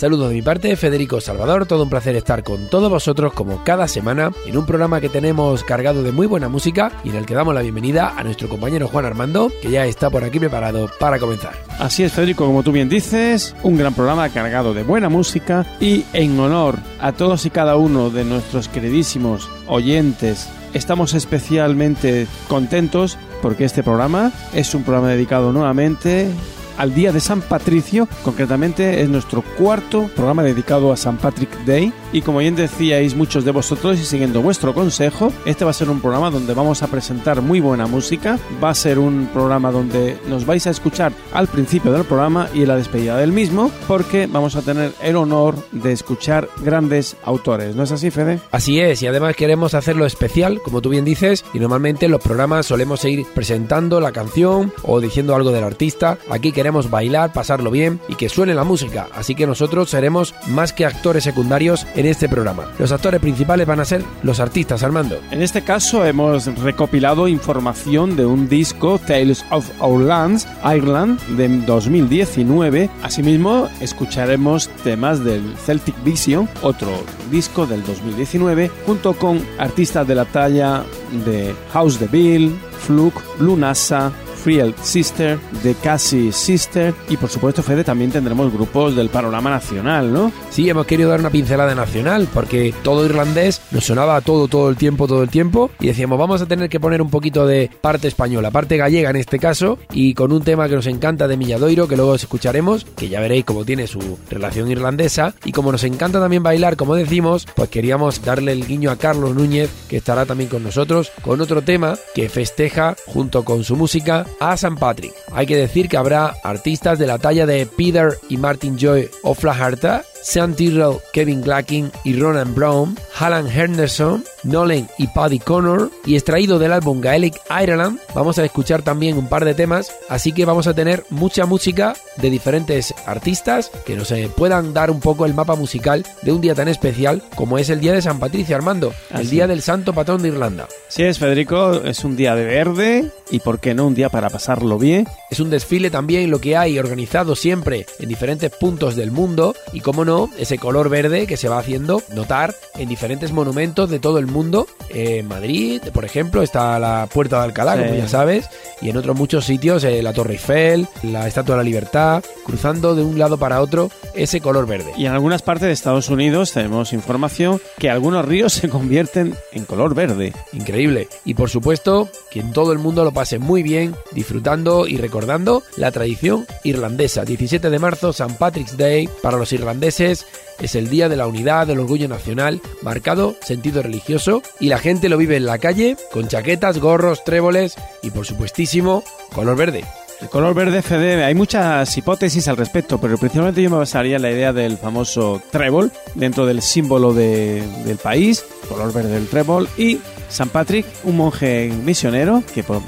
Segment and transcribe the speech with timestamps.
[0.00, 3.86] Saludos de mi parte, Federico Salvador, todo un placer estar con todos vosotros como cada
[3.86, 7.34] semana en un programa que tenemos cargado de muy buena música y en el que
[7.34, 11.18] damos la bienvenida a nuestro compañero Juan Armando, que ya está por aquí preparado para
[11.18, 11.52] comenzar.
[11.78, 16.06] Así es, Federico, como tú bien dices, un gran programa cargado de buena música y
[16.14, 23.66] en honor a todos y cada uno de nuestros queridísimos oyentes estamos especialmente contentos porque
[23.66, 26.30] este programa es un programa dedicado nuevamente
[26.78, 31.92] al Día de San Patricio, concretamente es nuestro cuarto programa dedicado a San Patrick Day.
[32.12, 35.90] Y como bien decíais muchos de vosotros y siguiendo vuestro consejo, este va a ser
[35.90, 40.18] un programa donde vamos a presentar muy buena música, va a ser un programa donde
[40.28, 44.26] nos vais a escuchar al principio del programa y en la despedida del mismo, porque
[44.26, 48.40] vamos a tener el honor de escuchar grandes autores, ¿no es así Fede?
[48.50, 52.22] Así es, y además queremos hacerlo especial, como tú bien dices, y normalmente en los
[52.22, 57.70] programas solemos ir presentando la canción o diciendo algo del artista, aquí queremos bailar, pasarlo
[57.70, 62.06] bien y que suene la música, así que nosotros seremos más que actores secundarios en
[62.06, 62.70] este programa.
[62.78, 65.20] Los actores principales van a ser los artistas, Armando.
[65.30, 71.48] En este caso hemos recopilado información de un disco, Tales of Our Lands, Ireland, de
[71.48, 72.90] 2019.
[73.02, 76.88] Asimismo, escucharemos temas del Celtic Vision, otro
[77.30, 80.84] disco del 2019, junto con artistas de la talla
[81.24, 82.54] de House de Bill,
[82.86, 89.10] Fluke, Lunasa, Friel Sister, The Cassie Sister y por supuesto Fede también tendremos grupos del
[89.10, 90.32] panorama nacional, ¿no?
[90.50, 94.76] Sí, hemos querido dar una pincelada nacional porque todo irlandés nos sonaba todo todo el
[94.76, 98.08] tiempo, todo el tiempo y decíamos vamos a tener que poner un poquito de parte
[98.08, 101.86] española, parte gallega en este caso y con un tema que nos encanta de Milladoiro
[101.86, 106.20] que luego escucharemos, que ya veréis cómo tiene su relación irlandesa y como nos encanta
[106.20, 110.48] también bailar, como decimos, pues queríamos darle el guiño a Carlos Núñez que estará también
[110.48, 115.12] con nosotros con otro tema que festeja junto con su música a San Patrick.
[115.32, 120.02] Hay que decir que habrá artistas de la talla de Peter y Martin Joy O'Flaherty,
[120.22, 126.58] Sam Tyrrell, Kevin Glacking y Ronan Brown, Alan Henderson, Nolan y Paddy Connor, y extraído
[126.58, 130.66] del álbum Gaelic Ireland, vamos a escuchar también un par de temas, así que vamos
[130.66, 135.34] a tener mucha música de diferentes artistas que nos eh, puedan dar un poco el
[135.34, 138.92] mapa musical de un día tan especial como es el Día de San Patricio Armando,
[139.10, 140.68] el Día del Santo Patrón de Irlanda.
[140.88, 144.28] Sí es, Federico, es un día de verde y por qué no un día para
[144.30, 145.06] pasarlo bien.
[145.30, 149.80] Es un desfile también lo que hay organizado siempre en diferentes puntos del mundo y
[149.80, 154.18] como no, ese color verde que se va haciendo notar en diferentes monumentos de todo
[154.18, 154.66] el mundo.
[154.88, 158.48] En Madrid, por ejemplo, está la Puerta de Alcalá, como ya sabes,
[158.80, 162.94] y en otros muchos sitios eh, la Torre Eiffel, la Estatua de la Libertad, cruzando
[162.94, 164.92] de un lado para otro ese color verde.
[164.96, 169.64] Y en algunas partes de Estados Unidos tenemos información que algunos ríos se convierten en
[169.64, 170.32] color verde.
[170.52, 171.08] Increíble.
[171.24, 175.62] Y por supuesto, que en todo el mundo lo pase muy bien, disfrutando y recordando
[175.76, 177.24] la tradición irlandesa.
[177.24, 178.34] 17 de marzo, St.
[178.38, 183.36] Patrick's Day, para los irlandeses es el día de la unidad, del orgullo nacional, marcado
[183.42, 188.10] sentido religioso, y la gente lo vive en la calle con chaquetas, gorros, tréboles y
[188.10, 189.84] por supuestísimo color verde.
[190.20, 194.22] El color verde CD, hay muchas hipótesis al respecto, pero principalmente yo me basaría en
[194.22, 199.66] la idea del famoso trébol dentro del símbolo de, del país, color verde del trébol,
[199.78, 202.82] y San Patrick, un monje misionero que por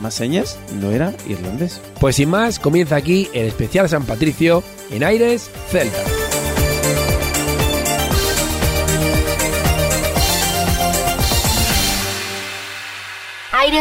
[0.00, 1.80] más señas no era irlandés.
[2.00, 6.15] Pues sin más, comienza aquí el especial San Patricio en Aires Celta.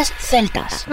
[0.03, 0.85] Celtas.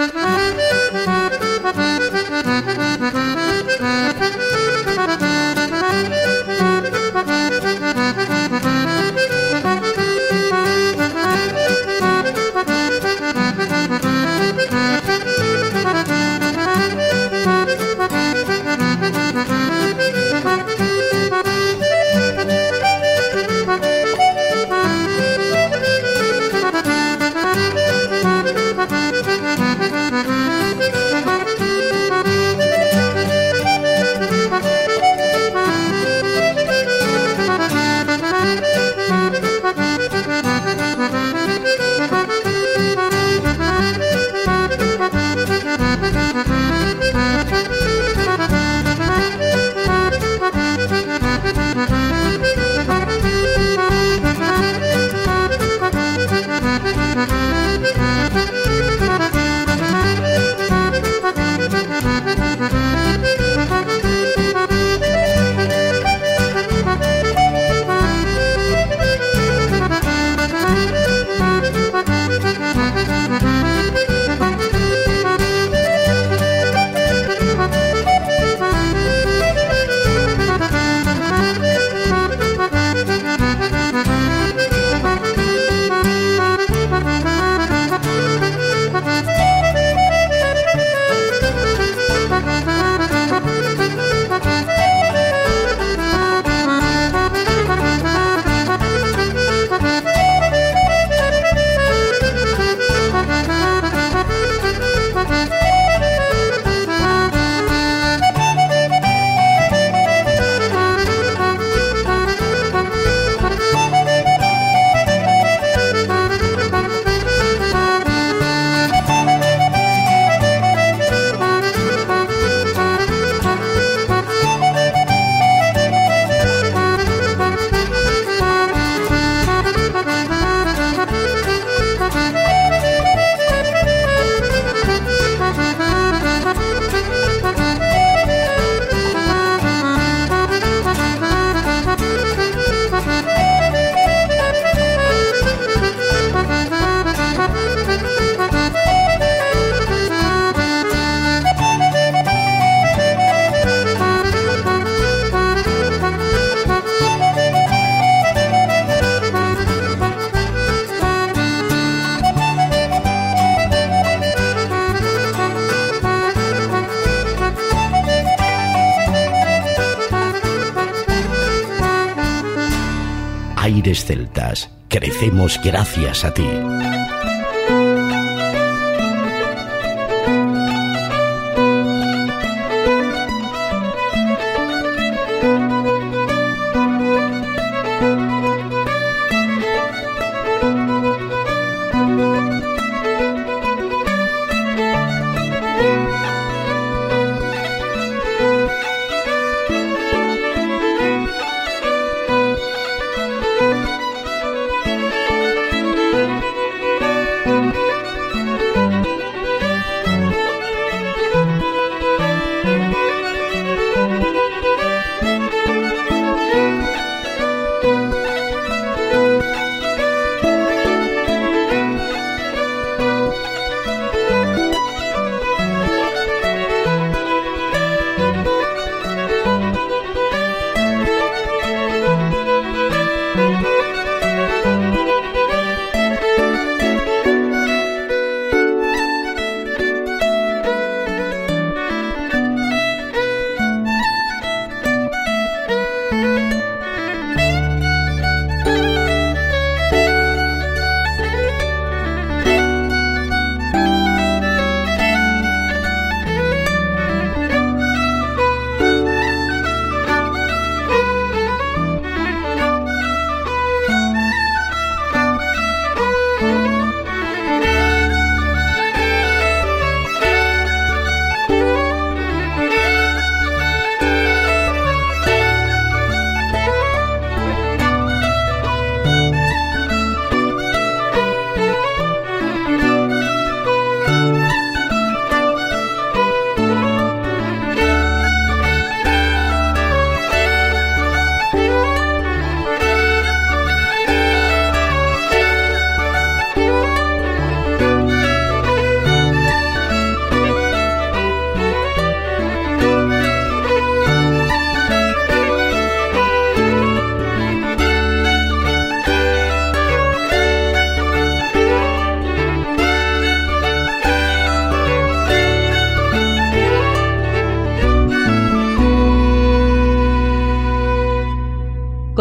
[175.63, 176.49] Gracias a ti.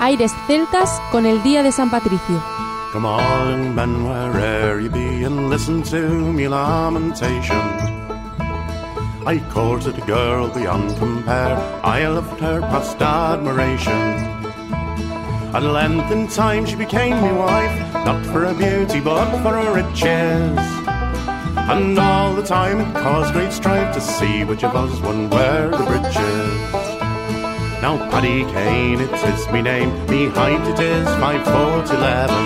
[0.01, 2.43] Aires Celtas con el Día de San Patricio.
[2.93, 7.57] Come on, men, wherever you be, and listen to me lamentation.
[9.25, 13.95] I courted a girl beyond compare, I loved her past admiration.
[15.55, 19.73] At length in time she became my wife, not for her beauty but for her
[19.73, 20.59] riches.
[21.71, 25.69] And all the time it caused great strife to see which of us won wear
[25.69, 26.83] the breeches.
[27.83, 32.45] Now Paddy Kane, it is me name, me height it is five foot eleven.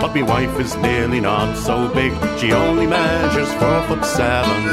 [0.00, 4.68] But me wife is nearly not so big, she only measures four foot seven.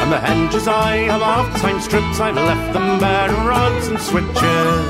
[0.00, 4.84] And the henges I have oft time stripped, I've left them bare rods and switches.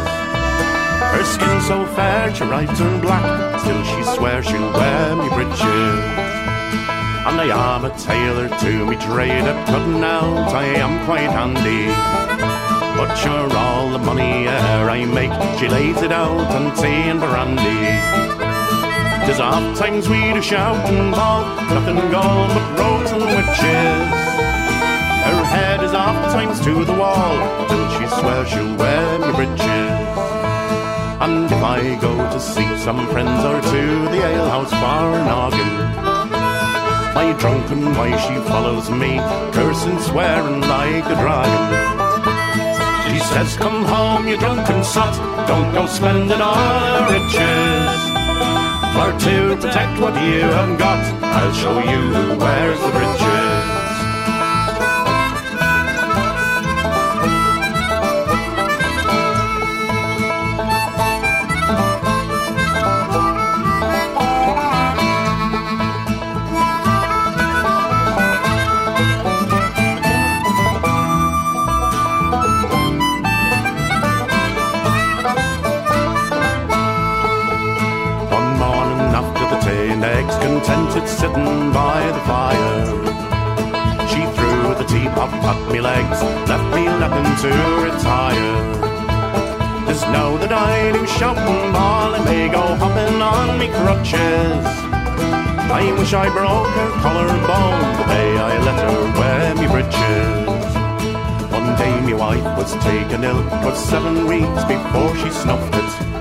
[1.13, 6.22] Her skin so fair, she right in black, still she swears she'll wear me breeches.
[7.25, 11.87] And I am a tailor to me trade at cutting out, I am quite handy.
[12.99, 17.21] But sure, all the money ere I make, she lays it out on tea and
[17.21, 17.83] brandy.
[19.25, 24.03] Tis oft times we do shout and bawl, nothing gone but rogues and witches.
[25.29, 27.39] Her head is oft times to the wall,
[27.69, 30.19] till she swears she'll wear me breeches.
[31.23, 36.12] And if I go to see some friends or to the alehouse far noggin,
[37.15, 39.19] my drunken wife, she follows me,
[39.53, 41.65] cursing, swearing like a dragon.
[43.11, 45.15] She says, come home, you drunken sot,
[45.47, 48.13] don't go spending our riches.
[48.95, 53.22] For to protect what you have got, I'll show you who wears the breeches.
[80.63, 82.87] Contented sitting by the fire.
[84.07, 87.51] She threw the teapot at me legs, left me nothing to
[87.83, 88.55] retire.
[89.87, 94.65] Just know that I do shout and bawl and may go hopping on me crutches.
[95.81, 100.73] I wish I broke her collarbone the day I let her wear me breeches.
[101.51, 106.12] One day my wife was taken ill, was seven weeks before she snuffed it.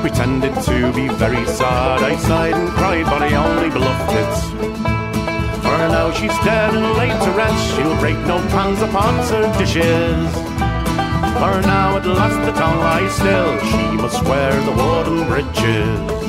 [0.00, 4.34] Pretended to be very sad, I sighed and cried, but I only bluffed it.
[5.62, 10.32] For now she's dead and laid to rest, she'll break no pans pots or dishes.
[11.40, 16.19] For now at last the tongue lies still, she must wear the wooden breeches.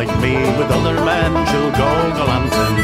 [0.00, 2.76] Like me with other men, she'll go galanting.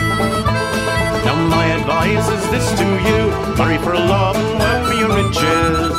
[1.25, 3.21] Now my advice is this to you,
[3.57, 5.97] marry for love and work for your riches.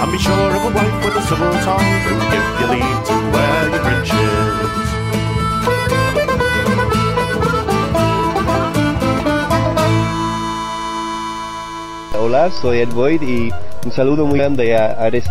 [0.00, 3.16] And be sure of a wife with a civil tongue who'll give you leave to
[3.32, 4.80] wear your breeches.
[12.12, 13.50] Hola, soy Ed Boyd y
[13.86, 15.30] un saludo muy grande a Ares.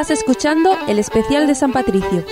[0.00, 2.24] Estás escuchando el especial de San Patricio.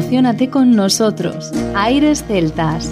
[0.09, 2.91] Emocionate con nosotros, Aires Celtas.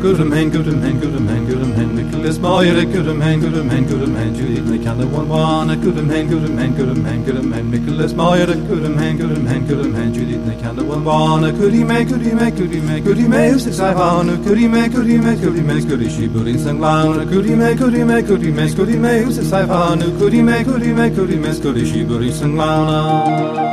[0.00, 6.76] Gürümen gürümen gürümen gürümen Nicholas Meyer gürümen gürümen gürümen Judith McCallan one one gürümen gürümen
[6.76, 13.50] gürümen gürümen Nicholas Meyer gürümen gürümen gürümen Judith McCallan one one gürüme gürüme gürüme gürüme
[13.50, 20.62] üstlük sayfan gürüme gürüme gürüme gürüşü burin sanglan gürüme gürüme gürüme gürüme üstlük sayfan gürüme
[20.62, 23.63] gürüme gürüme gürüşü burin sanglan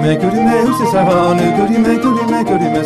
[0.00, 2.79] gülüme gülüme hüsnü savanı gülüme gülüme gülüme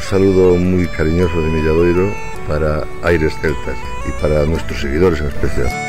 [0.00, 2.14] saludo muy cariñoso de Milladoiro
[2.46, 5.81] para Aires Celtas y para nuestros seguidores en especial.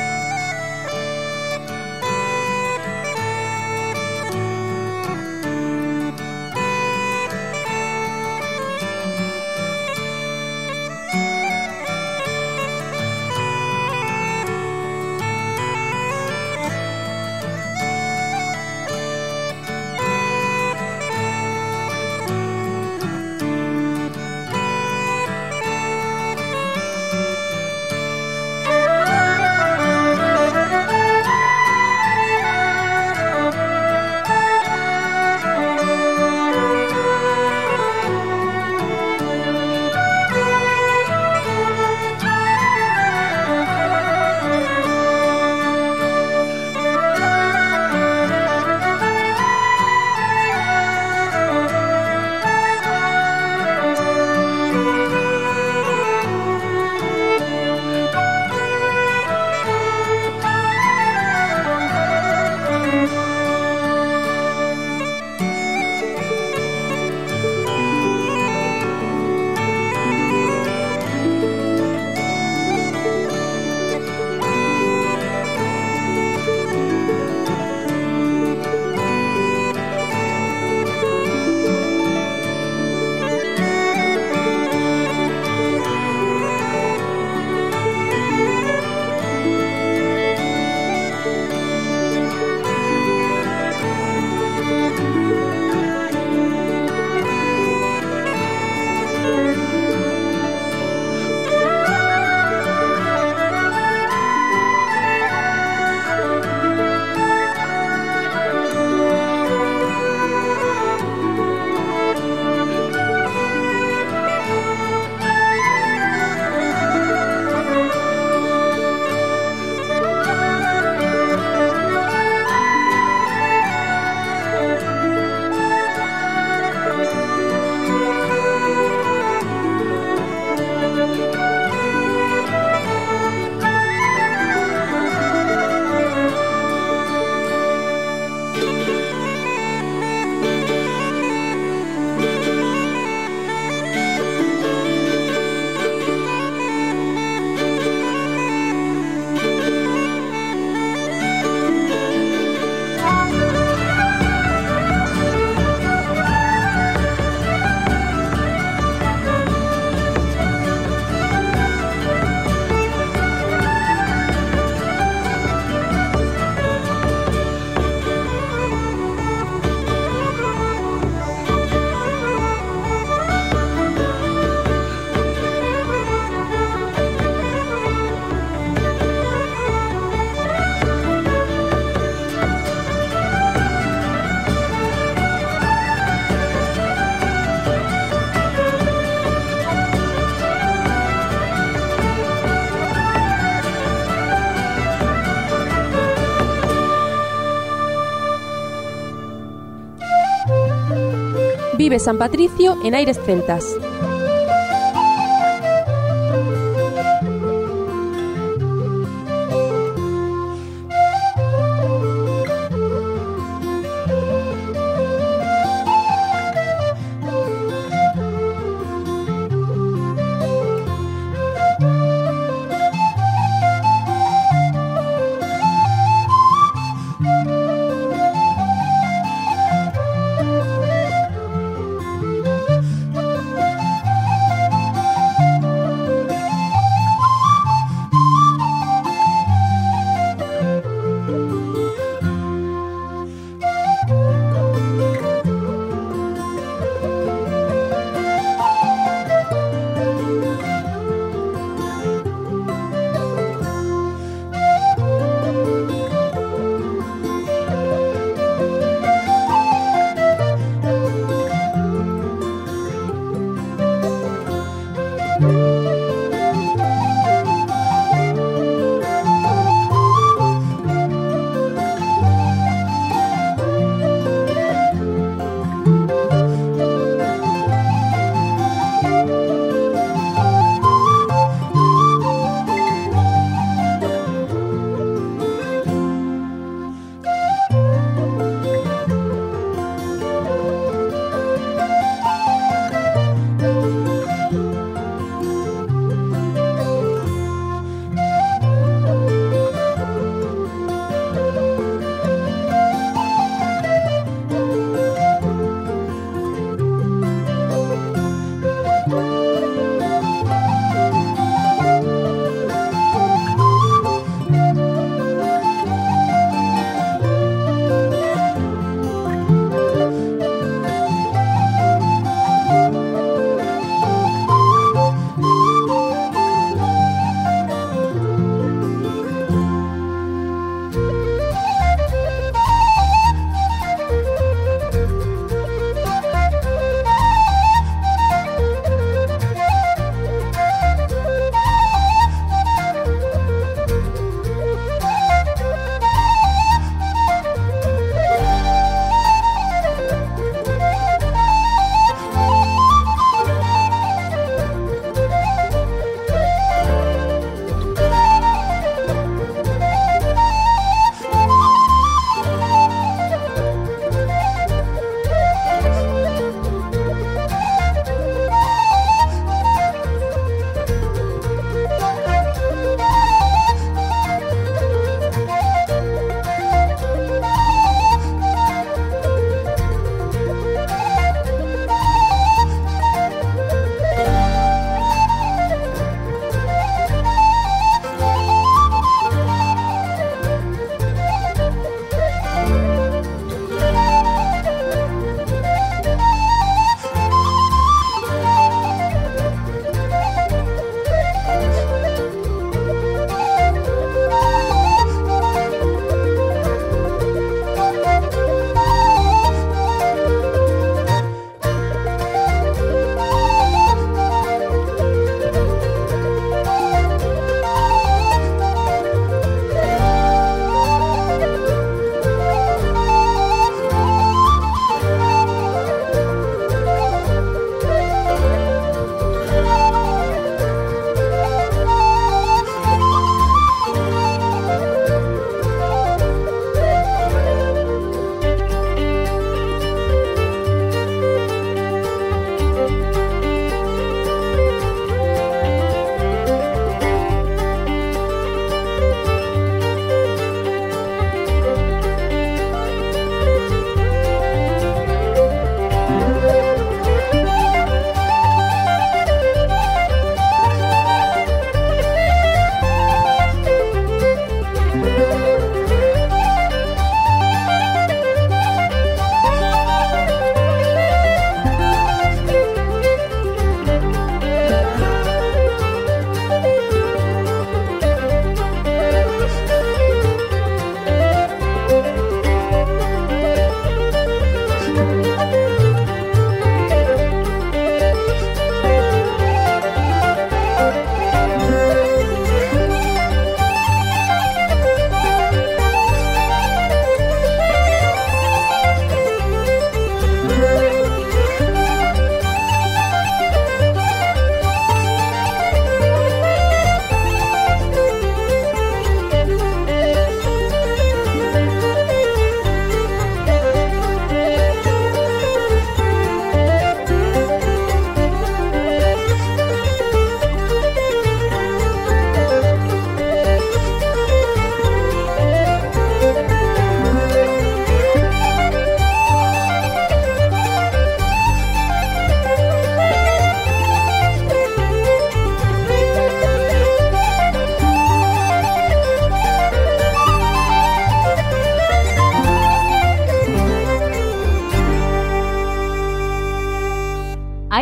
[201.84, 203.76] Vive San Patricio en Aires Celtas.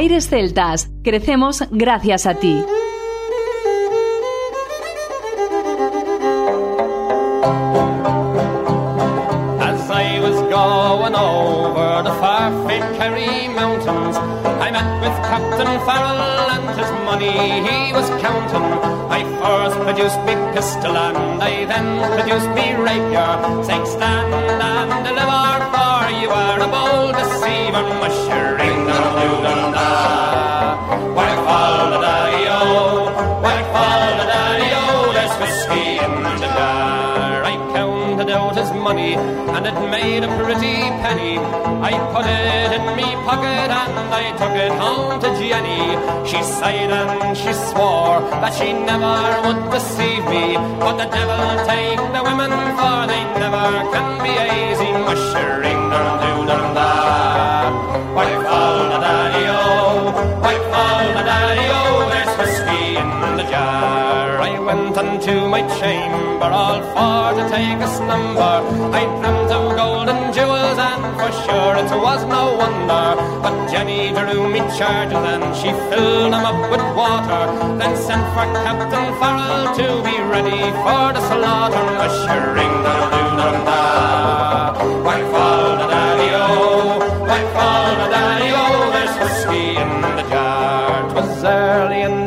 [0.01, 2.57] Aires Celtas, crecemos gracias a ti.
[9.59, 16.79] As I was going over the far-famed Kerry mountains, I met with Captain Farrell and
[16.79, 18.65] his money he was counting.
[19.07, 25.70] I first produced me pistol and I then produced me rapier, saying stand and deliver
[26.19, 29.81] you are a bold deceiver, mushering down down da.
[30.11, 30.30] Whack
[38.81, 41.37] money and it made a pretty penny.
[41.89, 45.83] I put it in me pocket and I took it home to Jenny.
[46.29, 50.57] She sighed and she swore that she never would deceive me.
[50.81, 54.91] But the devil take the women for they never can be easy.
[55.07, 56.91] Mushering dum doo dum da.
[58.15, 59.61] White fall the daddy o,
[60.43, 61.81] white fall the daddy o.
[62.11, 64.10] There's whiskey in the jar.
[64.71, 68.55] Went unto my chamber all for to take a slumber.
[68.99, 73.07] I dreamt of golden jewels and for sure it was no wonder.
[73.43, 77.43] But Jenny drew me charges and she filled them up with water.
[77.79, 81.83] Then sent for Captain Farrell to be ready for the slaughter.
[81.99, 83.81] Mushering the doo dum da.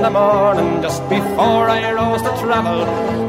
[0.04, 2.82] The morning, just before I rose to travel.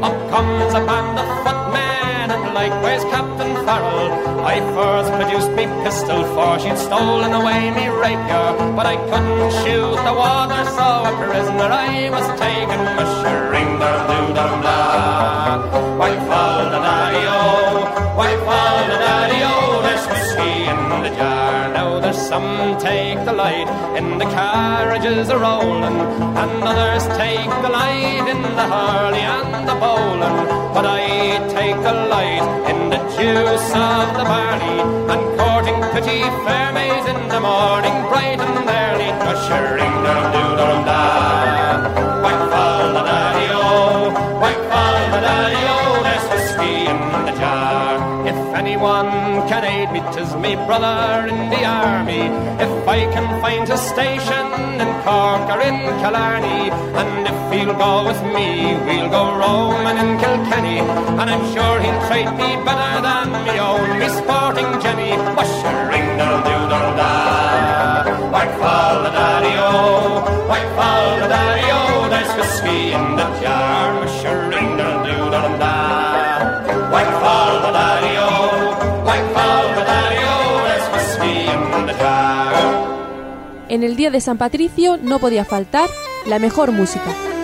[0.04, 4.12] Up comes a band of footmen and likewise Captain Farrell.
[4.44, 9.96] I first produced me pistol for she'd stolen away me rapier, but I couldn't shoot
[10.08, 12.80] the water, so a prisoner I was taken.
[12.98, 13.76] Mushering
[22.36, 25.98] some take the light in the carriages a rolling,
[26.42, 30.36] and others take the light in the hurley and the bowling.
[30.74, 31.04] But I
[31.58, 34.78] take the light in the juice of the barley,
[35.12, 40.50] and courting pretty fair maids in the morning, bright and early, ushering down doo
[40.88, 41.04] da.
[42.24, 43.66] White fall the daddy o,
[44.42, 45.62] white fall the daddy
[48.66, 49.10] anyone
[49.48, 52.24] can aid me, 'tis me brother in the army.
[52.64, 54.46] If I can find a station
[54.82, 56.62] in Cork or in Killarney,
[57.00, 58.48] and if he'll go with me,
[58.86, 60.78] we'll go roaming in Kilkenny.
[61.20, 65.12] And I'm sure he'll treat me better than me own, me sporting Jenny.
[65.36, 67.12] Mushering down doo dum da.
[68.34, 69.72] White fall the daddy o,
[70.50, 71.82] white fall the daddy o.
[72.12, 73.84] There's whiskey in the jar.
[74.00, 76.05] Mushering down doo dum da.
[83.76, 85.90] En el día de San Patricio no podía faltar
[86.24, 87.35] la mejor música.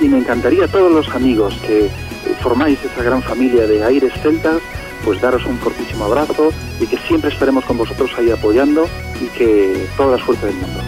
[0.00, 1.88] Y me encantaría a todos los amigos que
[2.40, 4.60] formáis esa gran familia de Aires Celtas,
[5.04, 8.88] pues daros un fortísimo abrazo y que siempre estaremos con vosotros ahí apoyando
[9.20, 10.81] y que toda la suerte del mundo.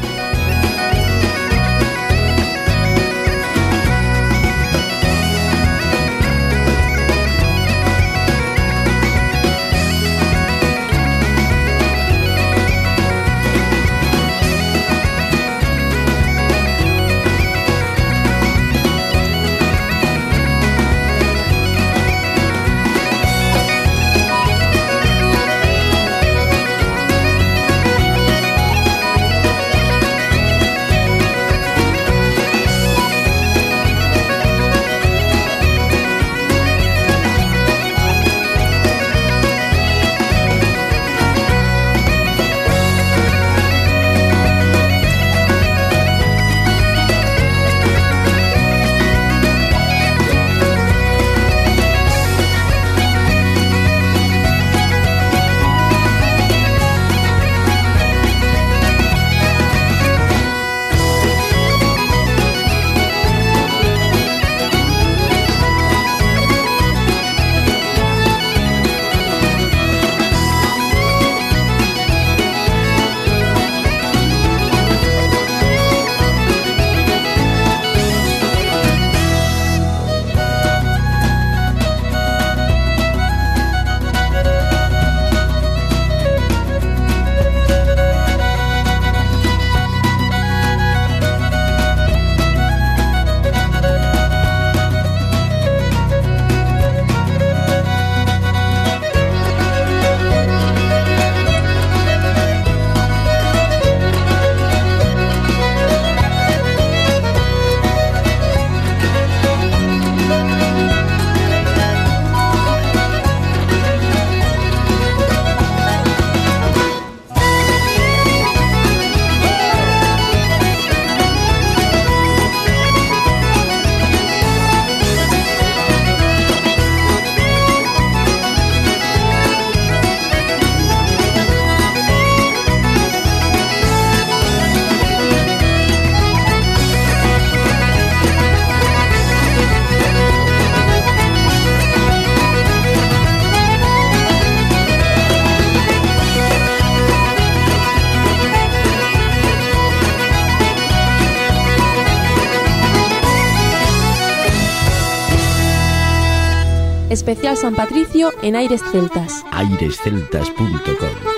[157.24, 159.42] Especial San Patricio en Aires Celtas.
[159.50, 161.33] airesceltas.com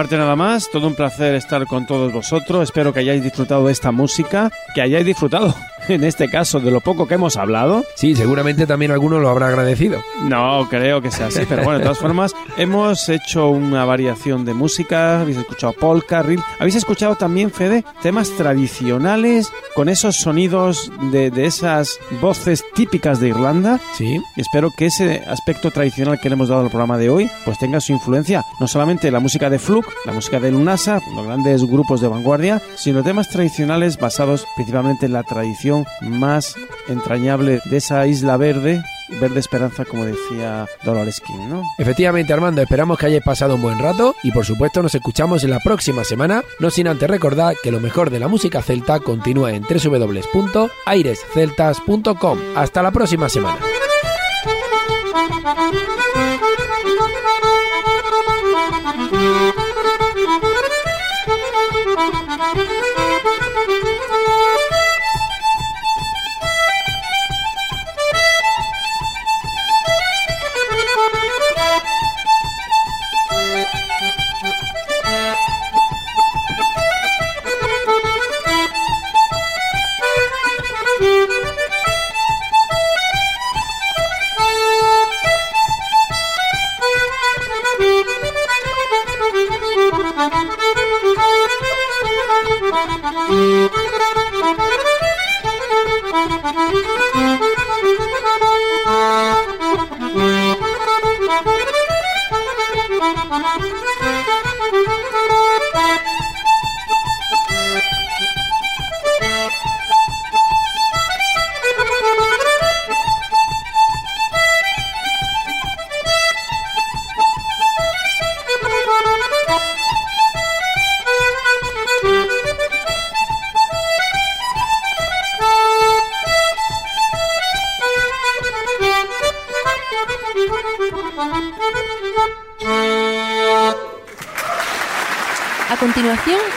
[0.00, 3.72] parte nada más, todo un placer estar con todos vosotros, espero que hayáis disfrutado de
[3.72, 5.54] esta música, que hayáis disfrutado,
[5.88, 7.84] en este caso, de lo poco que hemos hablado.
[7.94, 10.00] Sí, seguramente también alguno lo habrá agradecido.
[10.22, 14.54] No creo que sea así, pero bueno, de todas formas, hemos hecho una variación de
[14.54, 21.30] música, habéis escuchado polka, reel, habéis escuchado también, Fede, temas tradicionales con esos sonidos de,
[21.30, 23.80] de esas voces típicas de Irlanda.
[23.94, 24.20] Sí.
[24.36, 27.58] Y espero que ese aspecto tradicional que le hemos dado al programa de hoy, pues
[27.58, 31.64] tenga su influencia, no solamente la música de Fluke, la música de Lunasa, los grandes
[31.64, 35.69] grupos de vanguardia, sino temas tradicionales basados principalmente en la tradición
[36.00, 36.56] más
[36.88, 38.82] entrañable de esa isla verde,
[39.20, 41.64] verde esperanza, como decía Dolores King, ¿no?
[41.78, 45.50] Efectivamente, Armando, esperamos que hayáis pasado un buen rato y por supuesto nos escuchamos en
[45.50, 49.52] la próxima semana, no sin antes recordar que lo mejor de la música celta continúa
[49.52, 52.38] en www.airesceltas.com.
[52.56, 53.58] Hasta la próxima semana.